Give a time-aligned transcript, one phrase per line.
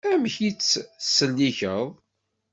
[0.11, 1.85] Amek i tt-tettsellikeḍ?